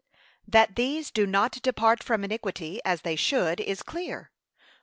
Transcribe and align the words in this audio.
That 0.47 0.77
these 0.77 1.11
do 1.11 1.27
not 1.27 1.61
depart 1.61 2.01
from 2.01 2.23
iniquity, 2.23 2.79
as 2.83 3.01
they 3.03 3.15
should, 3.15 3.59
is 3.59 3.83
clear. 3.83 4.31